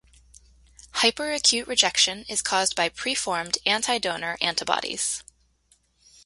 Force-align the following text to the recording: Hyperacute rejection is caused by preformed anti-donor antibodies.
Hyperacute 0.93 1.67
rejection 1.67 2.25
is 2.27 2.41
caused 2.41 2.75
by 2.75 2.89
preformed 2.89 3.59
anti-donor 3.67 4.35
antibodies. 4.41 5.21